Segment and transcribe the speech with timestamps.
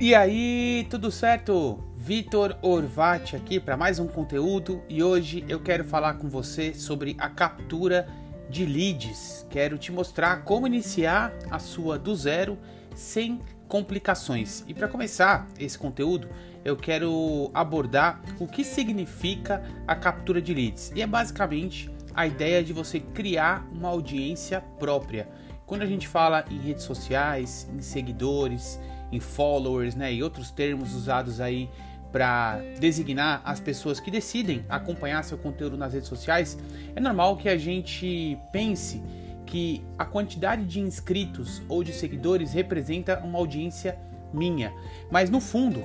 [0.00, 1.82] E aí, tudo certo?
[1.96, 7.16] Vitor Orvati aqui para mais um conteúdo e hoje eu quero falar com você sobre
[7.18, 8.06] a captura
[8.48, 9.44] de leads.
[9.50, 12.56] Quero te mostrar como iniciar a sua do zero
[12.94, 14.62] sem complicações.
[14.68, 16.28] E para começar esse conteúdo,
[16.64, 20.92] eu quero abordar o que significa a captura de leads.
[20.94, 25.28] E é basicamente a ideia de você criar uma audiência própria.
[25.66, 28.80] Quando a gente fala em redes sociais, em seguidores,
[29.10, 31.68] em followers, né, e outros termos usados aí
[32.12, 36.58] para designar as pessoas que decidem acompanhar seu conteúdo nas redes sociais,
[36.96, 39.02] é normal que a gente pense
[39.44, 43.98] que a quantidade de inscritos ou de seguidores representa uma audiência
[44.32, 44.72] minha,
[45.10, 45.84] mas no fundo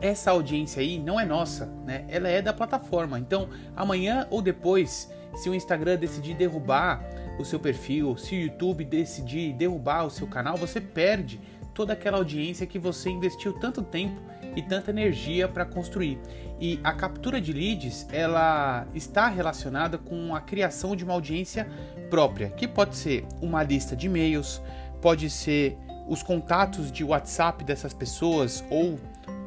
[0.00, 2.04] essa audiência aí não é nossa, né?
[2.08, 3.18] Ela é da plataforma.
[3.18, 7.04] Então, amanhã ou depois, se o Instagram decidir derrubar
[7.38, 11.40] o seu perfil, se o YouTube decidir derrubar o seu canal, você perde
[11.74, 14.20] toda aquela audiência que você investiu tanto tempo
[14.56, 16.18] e tanta energia para construir.
[16.60, 21.68] E a captura de leads, ela está relacionada com a criação de uma audiência
[22.10, 24.60] própria, que pode ser uma lista de e-mails,
[25.00, 28.98] pode ser os contatos de WhatsApp dessas pessoas ou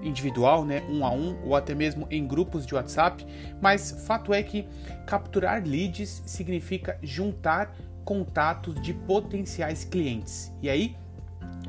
[0.02, 3.26] individual, né, um a um, ou até mesmo em grupos de WhatsApp,
[3.62, 4.68] mas fato é que
[5.06, 10.52] capturar leads significa juntar contatos de potenciais clientes.
[10.62, 10.96] E aí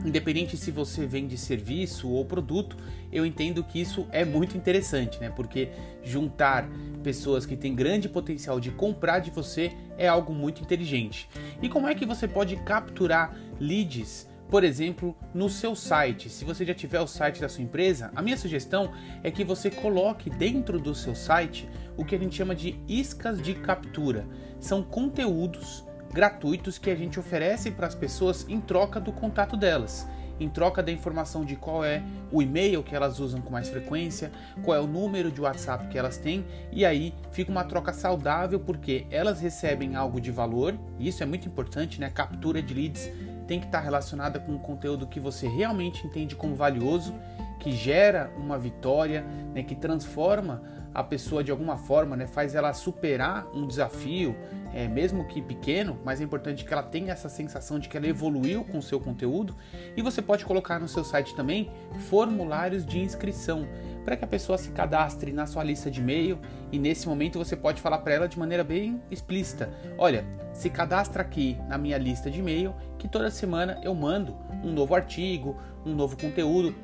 [0.04, 2.76] independente se você vende serviço ou produto,
[3.12, 5.30] eu entendo que isso é muito interessante, né?
[5.30, 5.70] Porque
[6.02, 6.68] juntar
[7.02, 11.28] pessoas que têm grande potencial de comprar de você é algo muito inteligente.
[11.62, 14.28] E como é que você pode capturar leads?
[14.48, 18.22] Por exemplo, no seu site, se você já tiver o site da sua empresa, a
[18.22, 22.54] minha sugestão é que você coloque dentro do seu site o que a gente chama
[22.54, 24.26] de iscas de captura.
[24.60, 30.06] São conteúdos gratuitos que a gente oferece para as pessoas em troca do contato delas,
[30.38, 32.02] em troca da informação de qual é
[32.32, 34.30] o e-mail que elas usam com mais frequência,
[34.62, 38.58] qual é o número de WhatsApp que elas têm, e aí fica uma troca saudável
[38.58, 42.10] porque elas recebem algo de valor, e isso é muito importante, né?
[42.10, 43.10] Captura de leads
[43.46, 47.14] tem que estar relacionada com um conteúdo que você realmente entende como valioso,
[47.64, 49.22] que gera uma vitória,
[49.54, 54.36] né, que transforma a pessoa de alguma forma, né, faz ela superar um desafio,
[54.74, 58.06] é, mesmo que pequeno, mas é importante que ela tenha essa sensação de que ela
[58.06, 59.56] evoluiu com o seu conteúdo.
[59.96, 61.70] E você pode colocar no seu site também
[62.10, 63.66] formulários de inscrição
[64.04, 66.38] para que a pessoa se cadastre na sua lista de e-mail
[66.70, 71.22] e nesse momento você pode falar para ela de maneira bem explícita: olha, se cadastra
[71.22, 75.94] aqui na minha lista de e-mail que toda semana eu mando um novo artigo, um
[75.94, 76.74] novo conteúdo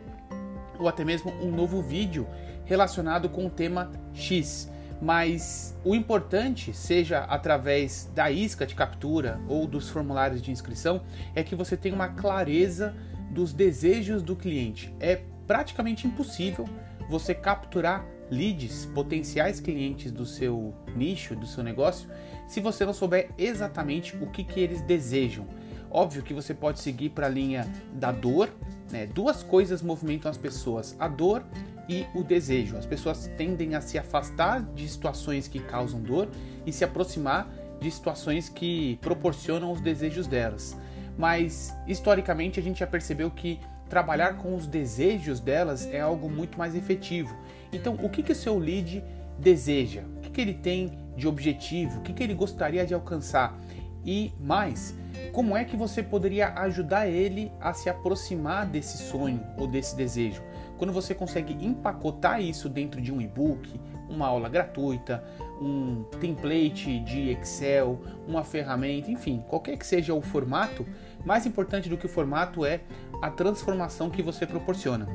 [0.80, 2.26] ou até mesmo um novo vídeo
[2.64, 4.70] relacionado com o tema X.
[5.00, 11.02] Mas o importante, seja através da isca de captura ou dos formulários de inscrição,
[11.34, 12.94] é que você tenha uma clareza
[13.30, 14.94] dos desejos do cliente.
[15.00, 16.68] É praticamente impossível
[17.08, 22.08] você capturar leads, potenciais clientes do seu nicho, do seu negócio,
[22.46, 25.46] se você não souber exatamente o que, que eles desejam.
[25.90, 28.48] Óbvio que você pode seguir para a linha da dor,
[28.90, 29.06] né?
[29.06, 31.44] Duas coisas movimentam as pessoas: a dor
[31.88, 32.76] e o desejo.
[32.76, 36.28] As pessoas tendem a se afastar de situações que causam dor
[36.64, 37.48] e se aproximar
[37.80, 40.76] de situações que proporcionam os desejos delas.
[41.18, 43.58] Mas historicamente a gente já percebeu que
[43.88, 47.34] trabalhar com os desejos delas é algo muito mais efetivo.
[47.72, 49.02] Então, o que, que o seu lead
[49.38, 50.02] deseja?
[50.16, 51.98] O que, que ele tem de objetivo?
[51.98, 53.58] O que, que ele gostaria de alcançar?
[54.04, 54.94] E mais,
[55.32, 60.42] como é que você poderia ajudar ele a se aproximar desse sonho ou desse desejo?
[60.76, 63.78] Quando você consegue empacotar isso dentro de um e-book,
[64.08, 65.22] uma aula gratuita,
[65.60, 70.86] um template de Excel, uma ferramenta, enfim, qualquer que seja o formato,
[71.24, 72.80] mais importante do que o formato é
[73.22, 75.06] a transformação que você proporciona.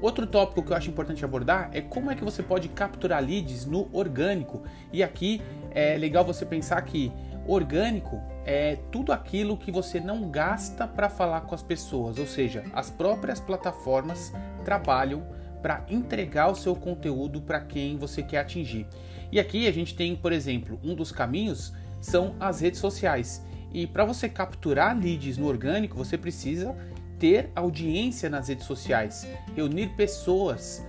[0.00, 3.66] Outro tópico que eu acho importante abordar é como é que você pode capturar leads
[3.66, 4.62] no orgânico.
[4.92, 7.12] E aqui é legal você pensar que
[7.46, 12.64] orgânico é tudo aquilo que você não gasta para falar com as pessoas, ou seja,
[12.72, 14.32] as próprias plataformas
[14.64, 15.22] trabalham
[15.60, 18.86] para entregar o seu conteúdo para quem você quer atingir.
[19.30, 23.44] E aqui a gente tem, por exemplo, um dos caminhos são as redes sociais.
[23.70, 26.74] E para você capturar leads no orgânico, você precisa
[27.18, 30.82] ter audiência nas redes sociais, reunir pessoas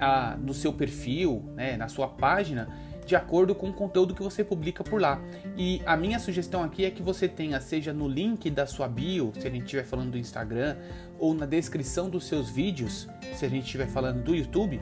[0.00, 2.68] ah, no seu perfil, né, na sua página,
[3.08, 5.18] de acordo com o conteúdo que você publica por lá.
[5.56, 9.32] E a minha sugestão aqui é que você tenha, seja no link da sua bio,
[9.32, 10.76] se a gente estiver falando do Instagram,
[11.18, 14.78] ou na descrição dos seus vídeos, se a gente estiver falando do YouTube,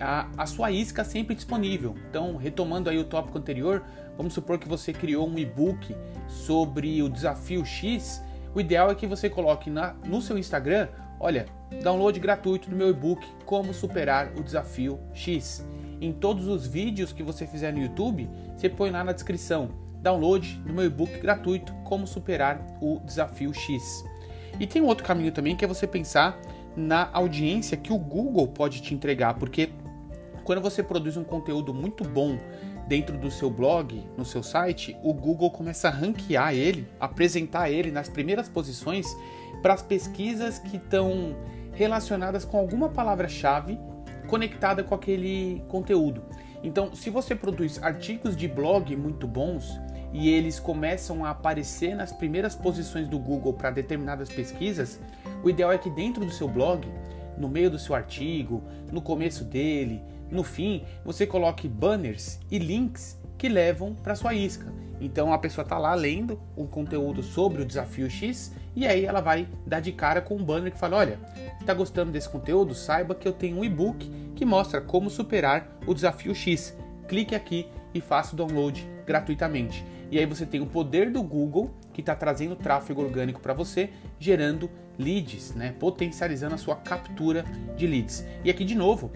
[0.00, 1.94] a, a sua isca sempre disponível.
[2.08, 3.84] Então, retomando aí o tópico anterior,
[4.16, 5.94] vamos supor que você criou um e-book
[6.26, 8.22] sobre o desafio X.
[8.54, 10.88] O ideal é que você coloque na, no seu Instagram,
[11.20, 11.44] olha,
[11.82, 15.62] download gratuito do meu e-book Como Superar o Desafio X.
[16.00, 20.54] Em todos os vídeos que você fizer no YouTube, você põe lá na descrição download
[20.64, 24.04] do meu e-book gratuito Como Superar o Desafio X.
[24.60, 26.40] E tem um outro caminho também que é você pensar
[26.76, 29.70] na audiência que o Google pode te entregar, porque
[30.44, 32.38] quando você produz um conteúdo muito bom
[32.86, 37.90] dentro do seu blog, no seu site, o Google começa a ranquear ele, apresentar ele
[37.90, 39.06] nas primeiras posições
[39.60, 41.36] para as pesquisas que estão
[41.72, 43.78] relacionadas com alguma palavra-chave
[44.28, 46.22] conectada com aquele conteúdo.
[46.62, 49.80] Então, se você produz artigos de blog muito bons
[50.12, 55.00] e eles começam a aparecer nas primeiras posições do Google para determinadas pesquisas,
[55.42, 56.86] o ideal é que dentro do seu blog,
[57.36, 63.18] no meio do seu artigo, no começo dele, no fim, você coloque banners e links
[63.36, 64.72] que levam para sua isca.
[65.00, 69.20] Então a pessoa está lá lendo um conteúdo sobre o desafio X e aí ela
[69.20, 71.18] vai dar de cara com um banner que fala: Olha,
[71.60, 72.74] está gostando desse conteúdo?
[72.74, 76.76] Saiba que eu tenho um e-book que mostra como superar o desafio X.
[77.08, 79.84] Clique aqui e faça o download gratuitamente.
[80.10, 83.90] E aí você tem o poder do Google que está trazendo tráfego orgânico para você,
[84.18, 85.74] gerando leads, né?
[85.78, 87.44] potencializando a sua captura
[87.76, 88.24] de leads.
[88.44, 89.10] E aqui de novo,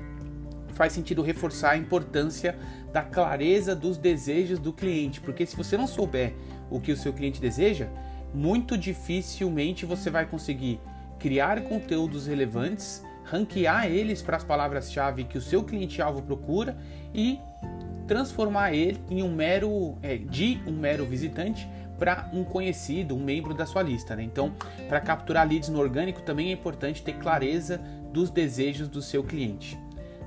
[0.73, 2.59] faz sentido reforçar a importância
[2.93, 6.35] da clareza dos desejos do cliente, porque se você não souber
[6.71, 7.89] o que o seu cliente deseja,
[8.34, 10.81] muito dificilmente você vai conseguir
[11.19, 16.76] criar conteúdos relevantes, ranquear eles para as palavras-chave que o seu cliente-alvo procura
[17.14, 17.38] e
[18.06, 21.69] transformar ele em um mero é, de um mero visitante
[21.99, 24.17] para um conhecido, um membro da sua lista.
[24.17, 24.25] Né?
[24.25, 24.52] Então,
[24.88, 27.81] para capturar leads no orgânico também é importante ter clareza
[28.12, 29.79] dos desejos do seu cliente.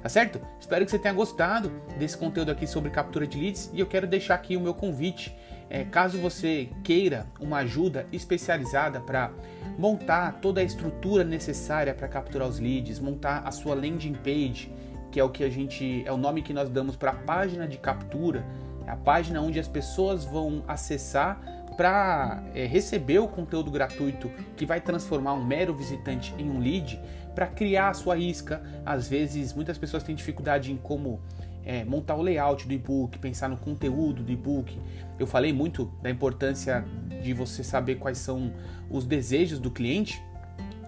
[0.02, 0.40] Tá certo?
[0.60, 4.06] Espero que você tenha gostado desse conteúdo aqui sobre captura de leads e eu quero
[4.08, 5.36] deixar aqui o meu convite.
[5.70, 9.32] É, caso você queira uma ajuda especializada para
[9.78, 14.72] montar toda a estrutura necessária para capturar os leads, montar a sua landing page,
[15.12, 17.68] que é o que a gente é o nome que nós damos para a página
[17.68, 18.46] de captura,
[18.86, 21.42] é a página onde as pessoas vão acessar
[21.76, 27.02] para é, receber o conteúdo gratuito que vai transformar um mero visitante em um lead,
[27.36, 28.64] para criar a sua isca.
[28.86, 31.20] Às vezes, muitas pessoas têm dificuldade em como
[31.66, 34.80] é, montar o layout do e-book, pensar no conteúdo do e-book.
[35.18, 36.86] Eu falei muito da importância
[37.22, 38.54] de você saber quais são
[38.90, 40.22] os desejos do cliente.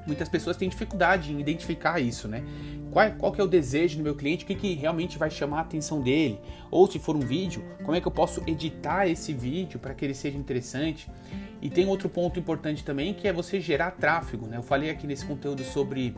[0.07, 2.43] Muitas pessoas têm dificuldade em identificar isso, né?
[2.91, 5.59] Qual, qual que é o desejo do meu cliente, o que, que realmente vai chamar
[5.59, 6.39] a atenção dele,
[6.71, 10.05] ou se for um vídeo, como é que eu posso editar esse vídeo para que
[10.05, 11.07] ele seja interessante.
[11.61, 14.47] E tem outro ponto importante também que é você gerar tráfego.
[14.47, 14.57] Né?
[14.57, 16.15] Eu falei aqui nesse conteúdo sobre